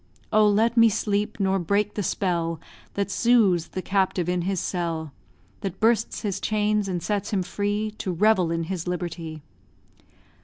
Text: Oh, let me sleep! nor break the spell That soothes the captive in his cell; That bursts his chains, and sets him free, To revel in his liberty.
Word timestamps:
Oh, 0.33 0.47
let 0.49 0.75
me 0.77 0.89
sleep! 0.89 1.39
nor 1.39 1.59
break 1.59 1.93
the 1.93 2.01
spell 2.01 2.59
That 2.95 3.11
soothes 3.11 3.67
the 3.67 3.83
captive 3.83 4.27
in 4.27 4.41
his 4.41 4.59
cell; 4.59 5.13
That 5.59 5.79
bursts 5.79 6.21
his 6.21 6.39
chains, 6.39 6.87
and 6.87 7.03
sets 7.03 7.29
him 7.29 7.43
free, 7.43 7.91
To 7.99 8.11
revel 8.11 8.49
in 8.49 8.63
his 8.63 8.87
liberty. 8.87 9.43